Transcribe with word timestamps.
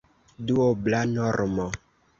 Duobla 0.47 1.05
normo! 1.13 1.69